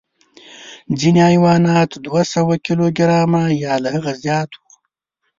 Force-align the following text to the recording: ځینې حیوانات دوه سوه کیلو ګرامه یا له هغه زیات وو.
ځینې 0.99 1.21
حیوانات 1.29 1.89
دوه 2.05 2.21
سوه 2.33 2.55
کیلو 2.65 2.87
ګرامه 2.97 3.43
یا 3.63 3.73
له 3.83 3.89
هغه 3.95 4.11
زیات 4.23 4.49
وو. 4.59 4.67